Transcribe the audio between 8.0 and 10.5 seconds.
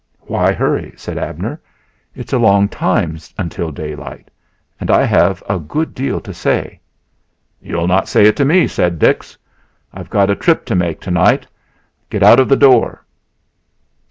say it to me," said Dix. "I've got a